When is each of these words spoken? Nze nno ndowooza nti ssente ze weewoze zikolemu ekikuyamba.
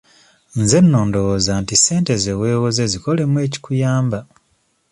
Nze 0.61 0.79
nno 0.81 0.99
ndowooza 1.09 1.53
nti 1.61 1.75
ssente 1.77 2.13
ze 2.23 2.33
weewoze 2.39 2.83
zikolemu 2.91 3.37
ekikuyamba. 3.45 4.19